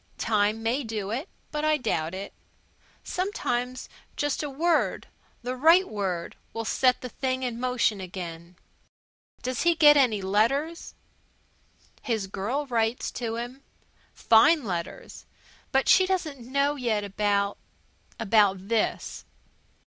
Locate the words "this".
18.69-19.23